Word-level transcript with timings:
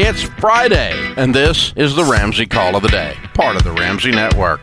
It's 0.00 0.22
Friday, 0.22 0.92
and 1.16 1.34
this 1.34 1.72
is 1.74 1.96
the 1.96 2.04
Ramsey 2.04 2.46
Call 2.46 2.76
of 2.76 2.82
the 2.82 2.88
Day, 2.88 3.16
part 3.34 3.56
of 3.56 3.64
the 3.64 3.72
Ramsey 3.72 4.12
Network. 4.12 4.60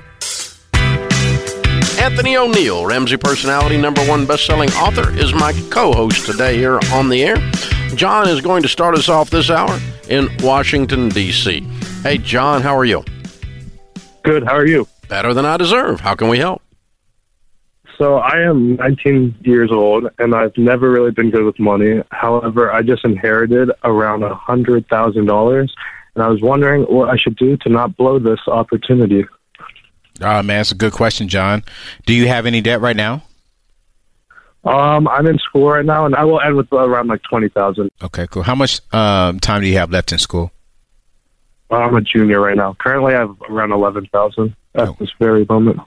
Anthony 2.00 2.38
O'Neill, 2.38 2.86
Ramsey 2.86 3.18
personality 3.18 3.76
number 3.76 4.00
one 4.06 4.26
best-selling 4.26 4.70
author, 4.70 5.12
is 5.12 5.34
my 5.34 5.52
co-host 5.70 6.26
today 6.26 6.56
here 6.56 6.80
on 6.94 7.10
the 7.10 7.22
air. 7.22 7.36
John 7.96 8.30
is 8.30 8.40
going 8.40 8.64
to 8.64 8.70
start 8.70 8.96
us 8.96 9.10
off 9.10 9.30
this 9.30 9.50
hour 9.50 9.78
in 10.08 10.30
Washington, 10.40 11.10
D.C. 11.10 11.60
Hey, 12.02 12.18
John, 12.18 12.62
how 12.62 12.78
are 12.78 12.86
you? 12.86 13.04
Good. 14.24 14.46
How 14.46 14.56
are 14.56 14.66
you? 14.66 14.88
Better 15.10 15.34
than 15.34 15.46
I 15.46 15.58
deserve. 15.58 16.00
How 16.00 16.16
can 16.16 16.30
we 16.30 16.38
help? 16.38 16.62
So 17.98 18.16
I 18.18 18.42
am 18.42 18.76
19 18.76 19.36
years 19.42 19.72
old, 19.72 20.10
and 20.20 20.36
I've 20.36 20.58
never 20.58 20.90
really 20.92 21.12
been 21.12 21.30
good 21.32 21.44
with 21.44 21.58
money. 21.60 22.02
However, 22.12 22.72
I 22.72 22.82
just 22.82 23.06
inherited 23.06 23.72
around 23.84 24.24
a 24.24 24.36
hundred 24.36 24.88
thousand 24.90 25.28
dollars, 25.28 25.74
and 26.14 26.24
I 26.24 26.28
was 26.28 26.42
wondering 26.42 26.84
what 26.84 27.10
I 27.10 27.16
should 27.18 27.38
do 27.38 27.56
to 27.58 27.70
not 27.70 27.96
blow 27.96 28.20
this 28.20 28.40
opportunity. 28.48 29.26
Uh, 30.20 30.44
man, 30.44 30.60
that's 30.60 30.72
a 30.72 30.76
good 30.76 30.92
question, 30.94 31.28
John. 31.30 31.64
Do 32.06 32.14
you 32.14 32.28
have 32.28 32.46
any 32.46 32.60
debt 32.62 32.82
right 32.82 32.96
now? 32.96 33.24
Um, 34.66 35.08
I'm 35.08 35.28
in 35.28 35.38
school 35.40 35.70
right 35.70 35.86
now, 35.86 36.06
and 36.06 36.16
I 36.16 36.24
will 36.26 36.42
end 36.42 36.56
with 36.56 36.72
around 36.74 37.08
like 37.08 37.22
twenty 37.30 37.50
thousand. 37.50 37.92
Okay, 38.02 38.28
cool. 38.30 38.44
How 38.44 38.56
much 38.56 38.82
um, 38.94 39.40
time 39.40 39.62
do 39.62 39.68
you 39.68 39.78
have 39.78 39.92
left 39.92 40.12
in 40.12 40.18
school? 40.18 40.52
I'm 41.72 41.96
a 41.96 42.02
junior 42.02 42.40
right 42.42 42.58
now. 42.58 42.76
Currently, 42.80 43.14
I 43.16 43.20
have 43.20 43.36
around 43.50 43.72
eleven 43.72 44.06
thousand 44.12 44.56
at 44.74 44.90
Oh. 44.90 44.98
this 45.00 45.12
very 45.20 45.46
moment. 45.48 45.80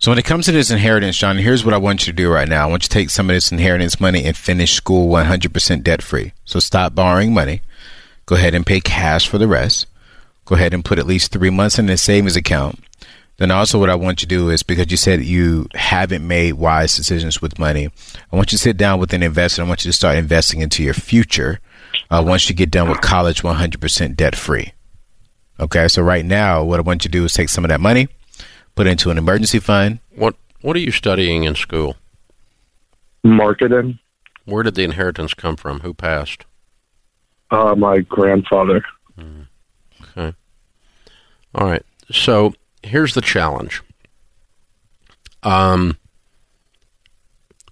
So 0.00 0.12
when 0.12 0.18
it 0.18 0.24
comes 0.24 0.46
to 0.46 0.52
this 0.52 0.70
inheritance, 0.70 1.16
John, 1.16 1.38
here's 1.38 1.64
what 1.64 1.74
I 1.74 1.78
want 1.78 2.06
you 2.06 2.12
to 2.12 2.16
do 2.16 2.30
right 2.30 2.48
now. 2.48 2.64
I 2.64 2.70
want 2.70 2.84
you 2.84 2.88
to 2.88 2.94
take 2.94 3.10
some 3.10 3.28
of 3.28 3.34
this 3.34 3.50
inheritance 3.50 4.00
money 4.00 4.24
and 4.24 4.36
finish 4.36 4.74
school 4.74 5.08
100% 5.08 5.82
debt 5.82 6.02
free. 6.02 6.32
So 6.44 6.60
stop 6.60 6.94
borrowing 6.94 7.34
money. 7.34 7.62
Go 8.24 8.36
ahead 8.36 8.54
and 8.54 8.64
pay 8.64 8.78
cash 8.78 9.28
for 9.28 9.38
the 9.38 9.48
rest. 9.48 9.86
Go 10.44 10.54
ahead 10.54 10.72
and 10.72 10.84
put 10.84 11.00
at 11.00 11.06
least 11.06 11.32
three 11.32 11.50
months 11.50 11.80
in 11.80 11.88
a 11.90 11.96
savings 11.96 12.36
account. 12.36 12.78
Then 13.38 13.50
also 13.50 13.80
what 13.80 13.90
I 13.90 13.96
want 13.96 14.22
you 14.22 14.28
to 14.28 14.36
do 14.36 14.50
is 14.50 14.62
because 14.62 14.90
you 14.90 14.96
said 14.96 15.22
you 15.22 15.68
haven't 15.74 16.26
made 16.26 16.54
wise 16.54 16.96
decisions 16.96 17.42
with 17.42 17.58
money, 17.58 17.88
I 18.32 18.36
want 18.36 18.52
you 18.52 18.58
to 18.58 18.62
sit 18.62 18.76
down 18.76 19.00
with 19.00 19.12
an 19.12 19.22
investor. 19.24 19.62
I 19.62 19.66
want 19.66 19.84
you 19.84 19.90
to 19.90 19.96
start 19.96 20.16
investing 20.16 20.60
into 20.60 20.84
your 20.84 20.94
future 20.94 21.58
uh, 22.08 22.22
once 22.24 22.48
you 22.48 22.54
get 22.54 22.70
done 22.70 22.88
with 22.88 23.00
college 23.00 23.42
100% 23.42 24.16
debt 24.16 24.36
free. 24.36 24.72
Okay, 25.60 25.88
so 25.88 26.02
right 26.02 26.24
now, 26.24 26.62
what 26.62 26.78
I 26.78 26.82
want 26.82 27.04
you 27.04 27.08
to 27.10 27.18
do 27.18 27.24
is 27.24 27.32
take 27.32 27.48
some 27.48 27.64
of 27.64 27.68
that 27.68 27.80
money, 27.80 28.08
put 28.78 28.86
into 28.86 29.10
an 29.10 29.18
emergency 29.18 29.58
fund. 29.58 29.98
What 30.14 30.36
What 30.60 30.76
are 30.76 30.78
you 30.78 30.92
studying 30.92 31.42
in 31.42 31.56
school? 31.56 31.96
Marketing. 33.24 33.98
Where 34.44 34.62
did 34.62 34.76
the 34.76 34.84
inheritance 34.84 35.34
come 35.34 35.56
from? 35.56 35.80
Who 35.80 35.92
passed? 35.92 36.44
Uh, 37.50 37.74
my 37.74 37.98
grandfather. 37.98 38.84
Okay. 39.18 40.32
All 41.56 41.66
right. 41.66 41.82
So 42.12 42.54
here's 42.84 43.14
the 43.14 43.20
challenge. 43.20 43.82
Um, 45.42 45.98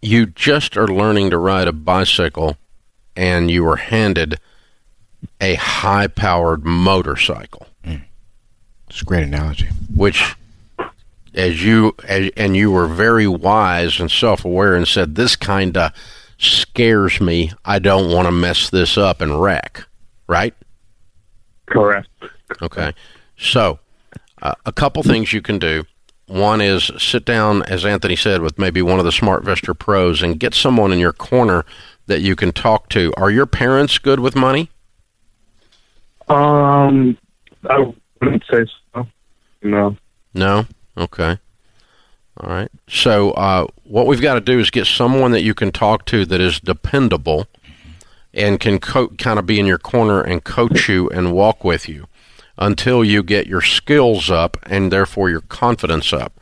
you 0.02 0.26
just 0.26 0.76
are 0.76 0.88
learning 0.88 1.30
to 1.30 1.38
ride 1.38 1.68
a 1.68 1.72
bicycle, 1.72 2.56
and 3.14 3.48
you 3.48 3.62
were 3.62 3.76
handed 3.76 4.40
a 5.40 5.54
high-powered 5.54 6.64
motorcycle, 6.64 7.66
It's 7.84 9.02
a 9.02 9.04
great 9.04 9.24
analogy. 9.24 9.68
which, 9.94 10.34
as 11.36 11.64
you 11.64 11.94
as, 12.04 12.30
and 12.36 12.56
you 12.56 12.70
were 12.70 12.86
very 12.86 13.26
wise 13.26 14.00
and 14.00 14.10
self-aware, 14.10 14.74
and 14.74 14.88
said, 14.88 15.14
"This 15.14 15.36
kind 15.36 15.76
of 15.76 15.92
scares 16.38 17.20
me. 17.20 17.52
I 17.64 17.78
don't 17.78 18.10
want 18.10 18.26
to 18.26 18.32
mess 18.32 18.70
this 18.70 18.98
up 18.98 19.20
and 19.20 19.40
wreck." 19.40 19.84
Right? 20.26 20.54
Correct. 21.66 22.08
Okay. 22.62 22.92
So, 23.36 23.78
uh, 24.42 24.54
a 24.64 24.72
couple 24.72 25.02
things 25.02 25.32
you 25.32 25.42
can 25.42 25.58
do. 25.58 25.84
One 26.26 26.60
is 26.60 26.90
sit 26.98 27.24
down, 27.24 27.62
as 27.64 27.84
Anthony 27.84 28.16
said, 28.16 28.42
with 28.42 28.58
maybe 28.58 28.82
one 28.82 28.98
of 28.98 29.04
the 29.04 29.12
smart 29.12 29.44
SmartVestor 29.44 29.78
pros 29.78 30.22
and 30.22 30.40
get 30.40 30.54
someone 30.54 30.92
in 30.92 30.98
your 30.98 31.12
corner 31.12 31.64
that 32.06 32.20
you 32.20 32.34
can 32.34 32.52
talk 32.52 32.88
to. 32.90 33.12
Are 33.16 33.30
your 33.30 33.46
parents 33.46 33.98
good 33.98 34.18
with 34.18 34.34
money? 34.34 34.70
Um, 36.28 37.16
I 37.68 37.92
wouldn't 38.20 38.42
say 38.50 38.66
so. 38.92 39.06
No. 39.62 39.96
No? 40.34 40.66
Okay. 40.96 41.38
All 42.38 42.50
right. 42.50 42.70
So, 42.88 43.30
uh, 43.32 43.66
what 43.84 44.06
we've 44.06 44.20
got 44.20 44.34
to 44.34 44.40
do 44.40 44.58
is 44.58 44.70
get 44.70 44.86
someone 44.86 45.32
that 45.32 45.42
you 45.42 45.54
can 45.54 45.72
talk 45.72 46.04
to 46.06 46.26
that 46.26 46.40
is 46.40 46.60
dependable 46.60 47.46
and 48.34 48.60
can 48.60 48.78
co- 48.78 49.08
kind 49.08 49.38
of 49.38 49.46
be 49.46 49.58
in 49.58 49.66
your 49.66 49.78
corner 49.78 50.20
and 50.20 50.44
coach 50.44 50.88
you 50.88 51.08
and 51.10 51.32
walk 51.32 51.64
with 51.64 51.88
you 51.88 52.06
until 52.58 53.02
you 53.04 53.22
get 53.22 53.46
your 53.46 53.62
skills 53.62 54.30
up 54.30 54.58
and 54.64 54.92
therefore 54.92 55.30
your 55.30 55.40
confidence 55.42 56.12
up. 56.12 56.38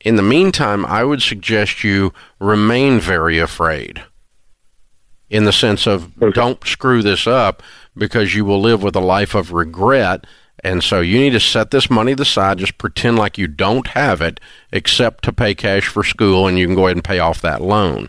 In 0.00 0.16
the 0.16 0.22
meantime, 0.22 0.86
I 0.86 1.04
would 1.04 1.20
suggest 1.22 1.84
you 1.84 2.12
remain 2.38 3.00
very 3.00 3.38
afraid 3.38 4.02
in 5.28 5.44
the 5.44 5.52
sense 5.52 5.86
of 5.86 6.12
Okay. 6.22 6.32
don't 6.32 6.64
screw 6.66 7.02
this 7.02 7.26
up 7.26 7.62
because 7.96 8.34
you 8.34 8.44
will 8.44 8.60
live 8.60 8.82
with 8.82 8.94
a 8.96 9.00
life 9.00 9.34
of 9.34 9.52
regret. 9.52 10.24
And 10.64 10.82
so 10.82 11.00
you 11.00 11.18
need 11.18 11.30
to 11.30 11.40
set 11.40 11.70
this 11.70 11.90
money 11.90 12.12
aside, 12.12 12.58
just 12.58 12.78
pretend 12.78 13.18
like 13.18 13.38
you 13.38 13.46
don't 13.46 13.88
have 13.88 14.20
it, 14.20 14.40
except 14.72 15.24
to 15.24 15.32
pay 15.32 15.54
cash 15.54 15.86
for 15.86 16.02
school, 16.02 16.46
and 16.46 16.58
you 16.58 16.66
can 16.66 16.74
go 16.74 16.86
ahead 16.86 16.96
and 16.96 17.04
pay 17.04 17.18
off 17.18 17.42
that 17.42 17.60
loan. 17.60 18.08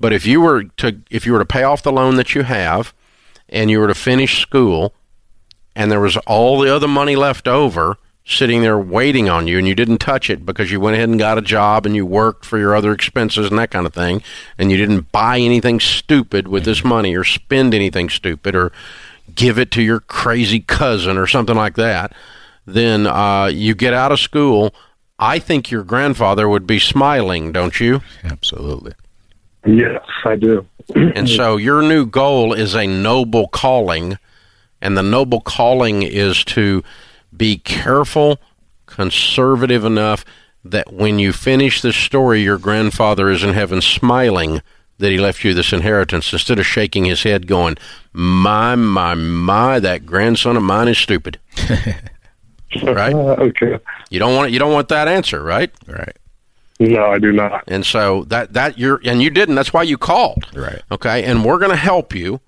But 0.00 0.12
if 0.12 0.26
you 0.26 0.40
were 0.40 0.64
to 0.64 1.00
if 1.10 1.26
you 1.26 1.32
were 1.32 1.38
to 1.38 1.44
pay 1.44 1.62
off 1.62 1.82
the 1.82 1.92
loan 1.92 2.16
that 2.16 2.34
you 2.34 2.42
have, 2.42 2.94
and 3.48 3.70
you 3.70 3.78
were 3.78 3.86
to 3.86 3.94
finish 3.94 4.40
school, 4.40 4.94
and 5.76 5.90
there 5.90 6.00
was 6.00 6.16
all 6.18 6.60
the 6.60 6.74
other 6.74 6.88
money 6.88 7.16
left 7.16 7.46
over 7.46 7.98
sitting 8.26 8.62
there 8.62 8.78
waiting 8.78 9.28
on 9.28 9.46
you 9.46 9.58
and 9.58 9.68
you 9.68 9.74
didn't 9.74 9.98
touch 9.98 10.30
it 10.30 10.46
because 10.46 10.72
you 10.72 10.80
went 10.80 10.96
ahead 10.96 11.10
and 11.10 11.18
got 11.18 11.36
a 11.36 11.42
job 11.42 11.84
and 11.84 11.94
you 11.94 12.06
worked 12.06 12.44
for 12.44 12.58
your 12.58 12.74
other 12.74 12.92
expenses 12.92 13.48
and 13.48 13.58
that 13.58 13.70
kind 13.70 13.86
of 13.86 13.92
thing 13.92 14.22
and 14.56 14.70
you 14.70 14.78
didn't 14.78 15.12
buy 15.12 15.38
anything 15.38 15.78
stupid 15.78 16.48
with 16.48 16.64
this 16.64 16.78
mm-hmm. 16.78 16.88
money 16.88 17.14
or 17.14 17.22
spend 17.22 17.74
anything 17.74 18.08
stupid 18.08 18.54
or 18.54 18.72
give 19.34 19.58
it 19.58 19.70
to 19.70 19.82
your 19.82 20.00
crazy 20.00 20.60
cousin 20.60 21.16
or 21.16 21.26
something 21.26 21.56
like 21.56 21.74
that 21.76 22.12
then 22.66 23.06
uh, 23.06 23.46
you 23.46 23.74
get 23.74 23.94
out 23.94 24.12
of 24.12 24.18
school 24.18 24.74
i 25.18 25.38
think 25.38 25.70
your 25.70 25.84
grandfather 25.84 26.48
would 26.48 26.66
be 26.66 26.78
smiling 26.78 27.52
don't 27.52 27.78
you 27.80 28.00
Absolutely. 28.24 28.92
Yes, 29.66 30.02
I 30.24 30.36
do. 30.36 30.66
and 30.94 31.28
so 31.28 31.56
your 31.56 31.82
new 31.82 32.06
goal 32.06 32.52
is 32.52 32.74
a 32.74 32.86
noble 32.86 33.48
calling, 33.48 34.18
and 34.80 34.96
the 34.96 35.02
noble 35.02 35.40
calling 35.40 36.02
is 36.02 36.44
to 36.44 36.82
be 37.34 37.56
careful, 37.58 38.38
conservative 38.86 39.84
enough 39.84 40.24
that 40.64 40.92
when 40.92 41.18
you 41.18 41.32
finish 41.32 41.80
this 41.80 41.96
story, 41.96 42.42
your 42.42 42.58
grandfather 42.58 43.30
is 43.30 43.42
in 43.42 43.54
heaven 43.54 43.80
smiling 43.80 44.62
that 44.98 45.10
he 45.10 45.18
left 45.18 45.44
you 45.44 45.54
this 45.54 45.72
inheritance 45.72 46.32
instead 46.32 46.58
of 46.58 46.66
shaking 46.66 47.04
his 47.04 47.22
head 47.22 47.46
going, 47.46 47.76
My, 48.12 48.74
my, 48.74 49.14
my, 49.14 49.80
that 49.80 50.06
grandson 50.06 50.56
of 50.56 50.62
mine 50.62 50.88
is 50.88 50.98
stupid. 50.98 51.38
Right. 52.82 53.14
Okay. 53.14 53.78
You 54.10 54.18
don't 54.18 54.34
want 54.34 54.50
you 54.50 54.58
don't 54.58 54.72
want 54.72 54.88
that 54.88 55.08
answer, 55.08 55.42
right? 55.42 55.70
Right. 55.86 56.16
No, 56.80 57.06
I 57.06 57.18
do 57.18 57.32
not. 57.32 57.64
And 57.68 57.86
so 57.86 58.24
that 58.24 58.52
that 58.54 58.78
you're 58.78 59.00
and 59.04 59.22
you 59.22 59.30
didn't. 59.30 59.54
That's 59.54 59.72
why 59.72 59.82
you 59.82 59.96
called. 59.96 60.46
Right. 60.54 60.82
Okay. 60.90 61.24
And 61.24 61.44
we're 61.44 61.58
going 61.58 61.70
to 61.70 61.76
help 61.76 62.14
you. 62.14 62.40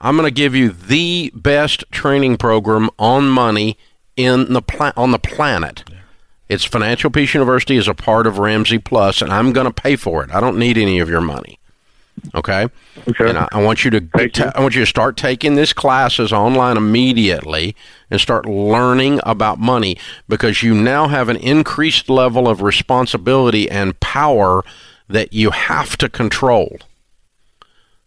I'm 0.00 0.16
going 0.16 0.26
to 0.26 0.34
give 0.34 0.54
you 0.54 0.70
the 0.70 1.32
best 1.34 1.84
training 1.90 2.36
program 2.36 2.90
on 2.98 3.28
money 3.28 3.78
in 4.16 4.52
the 4.52 4.62
pla- 4.62 4.92
on 4.96 5.10
the 5.10 5.18
planet. 5.18 5.84
It's 6.48 6.64
Financial 6.64 7.10
Peace 7.10 7.32
University 7.32 7.76
is 7.76 7.88
a 7.88 7.94
part 7.94 8.26
of 8.26 8.38
Ramsey 8.38 8.78
Plus, 8.78 9.22
and 9.22 9.32
I'm 9.32 9.52
going 9.52 9.66
to 9.66 9.72
pay 9.72 9.96
for 9.96 10.22
it. 10.22 10.30
I 10.34 10.40
don't 10.40 10.58
need 10.58 10.76
any 10.76 10.98
of 10.98 11.08
your 11.08 11.22
money. 11.22 11.58
Okay. 12.34 12.68
Okay. 13.08 13.28
And 13.28 13.38
I, 13.38 13.48
I 13.52 13.62
want 13.62 13.84
you 13.84 13.90
to 13.90 14.00
Thank 14.00 14.38
you. 14.38 14.50
I 14.54 14.60
want 14.60 14.74
you 14.74 14.80
to 14.80 14.86
start 14.86 15.16
taking 15.16 15.56
these 15.56 15.72
classes 15.72 16.32
online 16.32 16.76
immediately 16.76 17.76
and 18.10 18.20
start 18.20 18.46
learning 18.46 19.20
about 19.24 19.58
money 19.58 19.96
because 20.28 20.62
you 20.62 20.74
now 20.74 21.08
have 21.08 21.28
an 21.28 21.36
increased 21.36 22.08
level 22.08 22.48
of 22.48 22.62
responsibility 22.62 23.70
and 23.70 23.98
power 24.00 24.64
that 25.08 25.32
you 25.32 25.50
have 25.50 25.96
to 25.98 26.08
control. 26.08 26.78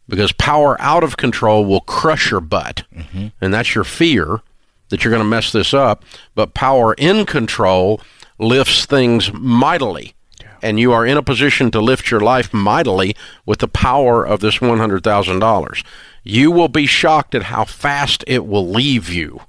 Because 0.09 0.31
power 0.31 0.79
out 0.79 1.03
of 1.03 1.17
control 1.17 1.65
will 1.65 1.81
crush 1.81 2.31
your 2.31 2.39
butt. 2.41 2.83
Mm-hmm. 2.95 3.27
And 3.41 3.53
that's 3.53 3.75
your 3.75 3.83
fear 3.83 4.41
that 4.89 5.03
you're 5.03 5.11
going 5.11 5.23
to 5.23 5.29
mess 5.29 5.51
this 5.51 5.73
up, 5.73 6.03
but 6.33 6.53
power 6.53 6.93
in 6.93 7.25
control 7.25 8.01
lifts 8.39 8.85
things 8.85 9.33
mightily 9.33 10.13
and 10.62 10.80
you 10.80 10.92
are 10.92 11.06
in 11.06 11.18
a 11.18 11.24
position 11.24 11.71
to 11.71 11.81
lift 11.81 12.12
your 12.12 12.19
life 12.19 12.54
mightily 12.54 13.15
with 13.45 13.59
the 13.59 13.68
power 13.68 14.25
of 14.25 14.39
this 14.39 14.57
$100,000. 14.57 15.86
You 16.24 16.51
will 16.51 16.68
be 16.68 16.86
shocked 16.86 17.36
at 17.36 17.44
how 17.44 17.65
fast 17.65 18.24
it 18.27 18.45
will 18.45 18.68
leave 18.68 19.09
you 19.09 19.42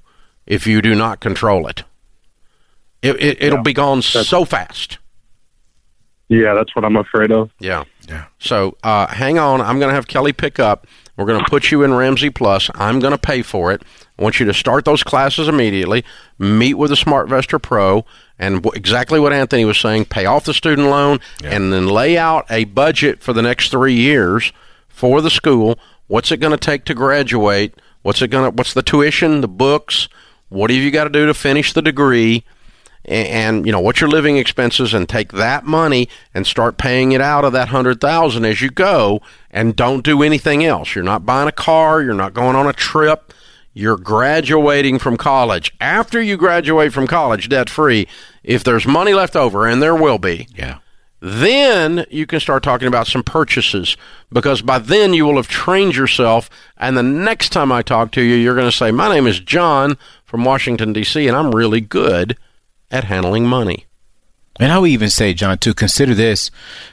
if 0.45 0.65
you 0.65 0.81
do 0.81 0.95
not 0.95 1.19
control 1.19 1.67
it. 1.67 1.83
It, 3.01 3.21
it 3.21 3.41
it'll 3.41 3.63
be 3.63 3.73
gone 3.73 4.01
so 4.01 4.43
fast. 4.43 4.97
Yeah, 6.29 6.53
that's 6.53 6.75
what 6.75 6.85
I'm 6.85 6.95
afraid 6.95 7.31
of. 7.31 7.49
Yeah. 7.59 7.85
Yeah. 8.07 8.25
So 8.37 8.77
uh, 8.83 9.07
hang 9.07 9.39
on. 9.39 9.61
I'm 9.61 9.79
going 9.79 9.89
to 9.89 9.95
have 9.95 10.07
Kelly 10.07 10.33
pick 10.33 10.59
up. 10.59 10.85
We're 11.17 11.25
going 11.25 11.43
to 11.43 11.49
put 11.49 11.71
you 11.71 11.83
in 11.83 11.93
Ramsey 11.93 12.29
Plus. 12.29 12.69
I'm 12.75 12.99
going 12.99 13.11
to 13.11 13.17
pay 13.17 13.41
for 13.41 13.71
it. 13.71 13.83
I 14.17 14.23
want 14.23 14.39
you 14.39 14.45
to 14.45 14.53
start 14.53 14.85
those 14.85 15.03
classes 15.03 15.47
immediately. 15.47 16.05
Meet 16.37 16.75
with 16.75 16.91
a 16.91 16.95
SmartVestor 16.95 17.61
Pro, 17.61 18.05
and 18.39 18.63
w- 18.63 18.75
exactly 18.75 19.19
what 19.19 19.33
Anthony 19.33 19.65
was 19.65 19.77
saying: 19.77 20.05
pay 20.05 20.25
off 20.25 20.45
the 20.45 20.53
student 20.53 20.87
loan, 20.87 21.19
and 21.43 21.71
then 21.71 21.87
lay 21.87 22.17
out 22.17 22.45
a 22.49 22.63
budget 22.63 23.21
for 23.21 23.33
the 23.33 23.41
next 23.41 23.69
three 23.69 23.93
years 23.93 24.51
for 24.87 25.21
the 25.21 25.29
school. 25.29 25.77
What's 26.07 26.31
it 26.31 26.37
going 26.37 26.51
to 26.51 26.57
take 26.57 26.85
to 26.85 26.95
graduate? 26.95 27.75
What's 28.01 28.21
it 28.21 28.29
going 28.29 28.49
to? 28.49 28.55
What's 28.55 28.73
the 28.73 28.81
tuition? 28.81 29.41
The 29.41 29.47
books? 29.47 30.07
What 30.47 30.71
have 30.71 30.79
you 30.79 30.89
got 30.89 31.03
to 31.03 31.09
do 31.11 31.27
to 31.27 31.33
finish 31.33 31.73
the 31.73 31.81
degree? 31.81 32.43
and, 33.05 33.27
and 33.27 33.65
you 33.65 33.71
know 33.71 33.79
what's 33.79 34.01
your 34.01 34.09
living 34.09 34.37
expenses 34.37 34.93
and 34.93 35.07
take 35.07 35.31
that 35.31 35.65
money 35.65 36.07
and 36.33 36.45
start 36.45 36.77
paying 36.77 37.11
it 37.11 37.21
out 37.21 37.45
of 37.45 37.53
that 37.53 37.69
hundred 37.69 37.99
thousand 37.99 38.45
as 38.45 38.61
you 38.61 38.69
go 38.69 39.21
and 39.51 39.75
don't 39.75 40.03
do 40.03 40.21
anything 40.21 40.63
else 40.63 40.95
you're 40.95 41.03
not 41.03 41.25
buying 41.25 41.47
a 41.47 41.53
car 41.53 42.01
you're 42.01 42.13
not 42.13 42.33
going 42.33 42.55
on 42.55 42.67
a 42.67 42.73
trip 42.73 43.33
you're 43.79 43.97
graduating 43.97 44.99
from 44.99 45.15
college 45.17 45.73
after 45.79 46.21
you 46.21 46.35
graduate 46.37 46.91
from 46.93 47.07
college 47.07 47.47
debt 47.49 47.69
free 47.69 48.07
if 48.43 48.63
there's 48.63 48.85
money 48.87 49.13
left 49.13 49.35
over 49.35 49.65
and 49.67 49.81
there 49.81 49.95
will 49.95 50.17
be 50.17 50.47
Yeah. 50.55 50.77
then 51.21 52.05
you 52.09 52.25
can 52.25 52.39
start 52.39 52.63
talking 52.63 52.87
about 52.87 53.07
some 53.07 53.23
purchases 53.23 53.95
because 54.31 54.61
by 54.61 54.79
then 54.79 55.13
you 55.13 55.25
will 55.25 55.35
have 55.37 55.47
trained 55.47 55.95
yourself 55.95 56.49
and 56.77 56.95
the 56.97 57.03
next 57.03 57.49
time 57.49 57.71
i 57.71 57.81
talk 57.81 58.11
to 58.13 58.21
you 58.21 58.35
you're 58.35 58.55
going 58.55 58.69
to 58.71 58.77
say 58.77 58.91
my 58.91 59.09
name 59.13 59.27
is 59.27 59.39
john 59.39 59.97
from 60.25 60.43
washington 60.45 60.93
d.c 60.93 61.27
and 61.27 61.35
i'm 61.37 61.51
really 61.51 61.81
good 61.81 62.37
at 62.91 63.03
handling 63.05 63.45
money 63.45 63.85
And 64.59 64.71
I 64.73 64.77
would 64.79 64.89
even 64.91 65.09
say, 65.09 65.33
John, 65.33 65.57
to 65.59 65.73
consider 65.73 66.13
this, 66.13 66.51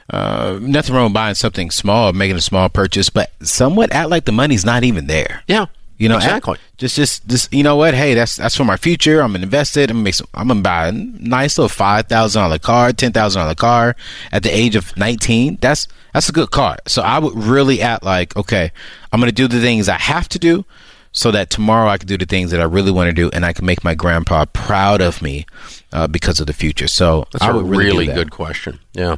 uh, 0.09 0.59
nothing 0.62 0.94
wrong 0.94 1.06
with 1.11 1.15
buying 1.15 1.35
something 1.35 1.73
small, 1.73 2.12
making 2.12 2.37
a 2.37 2.41
small 2.41 2.69
purchase, 2.69 3.11
but 3.11 3.32
somewhat 3.43 3.91
act 3.91 4.09
like 4.09 4.25
the 4.25 4.31
money's 4.43 4.65
not 4.65 4.85
even 4.85 5.09
there. 5.09 5.43
yeah 5.49 5.67
You 5.98 6.08
know, 6.10 6.16
exactly 6.16 6.58
just, 6.76 6.96
just, 6.96 7.26
just, 7.26 7.54
you 7.54 7.62
know 7.62 7.76
what? 7.76 7.94
Hey, 7.94 8.12
that's 8.12 8.37
that's 8.37 8.54
for 8.54 8.64
my 8.64 8.76
future. 8.76 9.22
I'm 9.22 9.32
gonna 9.32 9.44
invest 9.44 9.76
it. 9.76 9.90
I'm 9.90 9.96
gonna 9.96 10.04
make 10.04 10.14
some. 10.14 10.28
I'm 10.34 10.48
gonna 10.48 10.60
buy 10.60 10.88
a 10.88 10.93
nice 10.93 11.56
little 11.56 11.70
five 11.70 12.06
thousand 12.06 12.43
dollar 12.43 12.58
car, 12.58 12.93
ten 12.93 13.12
thousand 13.12 13.40
dollar 13.40 13.54
car 13.54 13.96
at 14.31 14.43
the 14.43 14.54
age 14.54 14.76
of 14.76 14.94
nineteen. 14.96 15.56
That's 15.60 15.88
that's 16.12 16.28
a 16.28 16.32
good 16.32 16.50
car. 16.50 16.76
So 16.87 17.02
I 17.02 17.19
would 17.19 17.34
really 17.34 17.81
act 17.81 18.02
like, 18.04 18.37
okay, 18.37 18.72
I'm 19.10 19.20
gonna 19.20 19.32
do 19.32 19.48
the 19.48 19.60
things 19.60 19.88
I 19.88 19.96
have 19.96 20.28
to 20.31 20.38
do, 20.38 20.66
so 21.12 21.31
that 21.31 21.48
tomorrow 21.48 21.88
I 21.88 21.96
can 21.96 22.06
do 22.06 22.19
the 22.19 22.26
things 22.26 22.50
that 22.50 22.60
I 22.60 22.64
really 22.64 22.90
want 22.90 23.08
to 23.08 23.14
do, 23.14 23.31
and 23.32 23.46
I 23.46 23.54
can 23.54 23.64
make 23.64 23.82
my 23.82 23.94
grandpa 23.94 24.44
proud 24.52 25.00
of 25.00 25.22
me 25.22 25.46
uh, 25.94 26.06
because 26.06 26.40
of 26.40 26.46
the 26.46 26.52
future. 26.52 26.88
So 26.88 27.26
That's 27.32 27.43
I 27.43 27.50
a 27.50 27.54
would 27.54 27.66
really, 27.66 27.84
really 27.84 28.06
that. 28.08 28.16
good 28.16 28.31
question. 28.31 28.81
Yeah. 28.93 29.16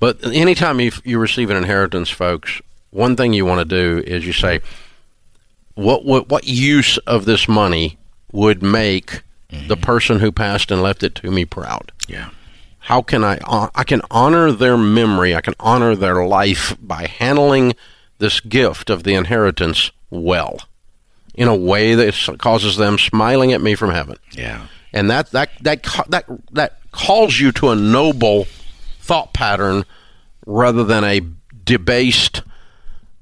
But 0.00 0.24
anytime 0.24 0.80
you, 0.80 0.92
you 1.04 1.18
receive 1.18 1.50
an 1.50 1.56
inheritance, 1.56 2.08
folks, 2.08 2.62
one 2.90 3.14
thing 3.16 3.34
you 3.34 3.44
want 3.44 3.60
to 3.60 3.64
do 3.64 4.02
is 4.06 4.26
you 4.26 4.32
say, 4.32 4.60
what, 5.78 6.04
what, 6.04 6.28
what 6.28 6.44
use 6.44 6.98
of 6.98 7.24
this 7.24 7.48
money 7.48 7.98
would 8.32 8.62
make 8.62 9.22
the 9.48 9.56
mm-hmm. 9.56 9.80
person 9.80 10.18
who 10.18 10.32
passed 10.32 10.70
and 10.70 10.82
left 10.82 11.04
it 11.04 11.14
to 11.16 11.30
me 11.30 11.44
proud? 11.44 11.92
Yeah. 12.08 12.30
How 12.80 13.00
can 13.00 13.22
I, 13.22 13.38
hon- 13.44 13.70
I 13.74 13.84
can 13.84 14.02
honor 14.10 14.50
their 14.50 14.76
memory, 14.76 15.36
I 15.36 15.40
can 15.40 15.54
honor 15.60 15.94
their 15.94 16.26
life 16.26 16.76
by 16.80 17.06
handling 17.06 17.74
this 18.18 18.40
gift 18.40 18.90
of 18.90 19.04
the 19.04 19.14
inheritance 19.14 19.92
well 20.10 20.58
in 21.34 21.46
a 21.46 21.54
way 21.54 21.94
that 21.94 22.36
causes 22.38 22.76
them 22.76 22.98
smiling 22.98 23.52
at 23.52 23.60
me 23.60 23.76
from 23.76 23.90
heaven 23.90 24.16
Yeah. 24.32 24.66
and 24.92 25.08
that 25.08 25.30
that 25.30 25.50
that 25.60 25.86
that 26.08 26.24
that 26.50 26.78
calls 26.90 27.38
you 27.38 27.52
to 27.52 27.68
a 27.68 27.76
noble 27.76 28.48
thought 28.98 29.32
pattern 29.32 29.84
rather 30.44 30.82
than 30.82 31.04
a 31.04 31.20
debased, 31.64 32.42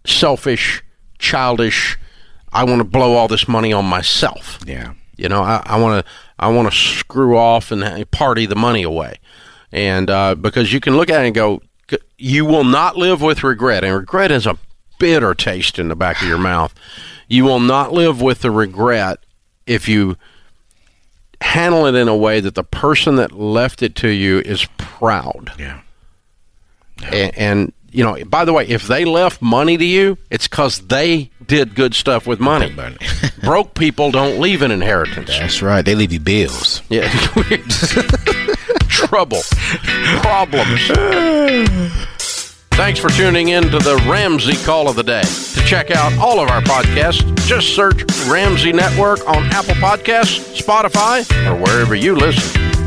selfish, 0.06 0.82
childish. 1.19 1.99
I 2.56 2.64
want 2.64 2.79
to 2.81 2.85
blow 2.85 3.12
all 3.12 3.29
this 3.29 3.47
money 3.47 3.70
on 3.75 3.85
myself. 3.85 4.58
Yeah. 4.64 4.94
You 5.17 5.29
know, 5.29 5.43
I 5.43 5.79
want 5.79 6.05
to 6.05 6.12
I 6.38 6.49
want 6.49 6.70
to 6.70 6.76
screw 6.76 7.37
off 7.37 7.70
and 7.70 8.11
party 8.11 8.47
the 8.47 8.56
money 8.56 8.82
away, 8.82 9.17
and 9.73 10.11
uh, 10.11 10.35
because 10.35 10.73
you 10.73 10.81
can 10.81 10.97
look 10.97 11.11
at 11.11 11.23
it 11.23 11.26
and 11.26 11.35
go, 11.35 11.62
you 12.19 12.44
will 12.44 12.64
not 12.64 12.97
live 12.97 13.23
with 13.23 13.43
regret, 13.43 13.85
and 13.85 13.94
regret 13.94 14.31
is 14.31 14.47
a 14.47 14.58
bitter 14.99 15.35
taste 15.35 15.79
in 15.79 15.88
the 15.88 15.97
back 15.97 16.20
of 16.20 16.29
your 16.29 16.38
mouth. 16.38 16.75
You 17.29 17.44
will 17.44 17.61
not 17.61 17.93
live 17.93 18.20
with 18.20 18.41
the 18.41 18.50
regret 18.50 19.20
if 19.67 19.88
you 19.88 20.17
handle 21.41 21.87
it 21.87 21.94
in 21.94 22.08
a 22.08 22.17
way 22.17 22.41
that 22.41 22.55
the 22.55 22.64
person 22.64 23.17
that 23.17 23.32
left 23.32 23.82
it 23.82 23.94
to 23.97 24.08
you 24.08 24.41
is 24.41 24.67
proud. 24.76 25.53
Yeah. 25.58 25.81
And, 27.12 27.37
and 27.37 27.73
you 27.96 28.04
know, 28.04 28.22
by 28.26 28.44
the 28.44 28.52
way, 28.52 28.69
if 28.69 28.87
they 28.87 29.06
left 29.06 29.40
money 29.40 29.78
to 29.78 29.84
you, 29.84 30.19
it's 30.31 30.46
because 30.46 30.81
they 30.81 31.31
did 31.46 31.75
good 31.75 31.94
stuff 31.94 32.26
with 32.26 32.38
money. 32.38 32.70
Money. 32.70 32.98
Broke 33.43 33.75
people 33.75 34.10
don't 34.10 34.38
leave 34.38 34.60
an 34.60 34.70
inheritance. 34.70 35.28
That's 35.28 35.62
right. 35.62 35.82
They 35.82 35.94
leave 35.94 36.12
you 36.12 36.20
bills. 36.20 36.82
Yeah. 36.90 37.08
Trouble. 38.88 39.40
Problems. 40.20 40.88
Thanks 42.72 43.00
for 43.00 43.08
tuning 43.08 43.48
in 43.48 43.62
to 43.70 43.78
the 43.78 43.96
Ramsey 44.06 44.62
Call 44.66 44.90
of 44.90 44.96
the 44.96 45.02
Day. 45.02 45.22
To 45.22 45.60
check 45.64 45.90
out 45.90 46.12
all 46.19 46.38
of 46.38 46.50
our 46.50 46.60
podcasts, 46.60 47.25
just 47.46 47.75
search 47.75 48.04
Ramsey 48.28 48.72
Network 48.72 49.26
on 49.26 49.44
Apple 49.44 49.75
Podcasts, 49.76 50.60
Spotify, 50.60 51.25
or 51.50 51.56
wherever 51.56 51.94
you 51.94 52.14
listen. 52.14 52.85